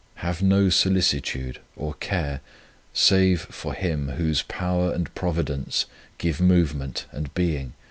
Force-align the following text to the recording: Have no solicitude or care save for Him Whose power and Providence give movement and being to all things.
Have 0.15 0.41
no 0.41 0.69
solicitude 0.71 1.59
or 1.75 1.93
care 1.93 2.41
save 2.91 3.39
for 3.41 3.75
Him 3.75 4.09
Whose 4.13 4.41
power 4.41 4.91
and 4.91 5.13
Providence 5.13 5.85
give 6.17 6.41
movement 6.41 7.05
and 7.11 7.31
being 7.35 7.45
to 7.45 7.57
all 7.57 7.69
things. 7.69 7.73